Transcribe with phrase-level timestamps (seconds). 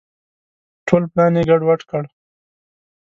[0.87, 2.03] ټول پلان یې ګډ وډ کړ.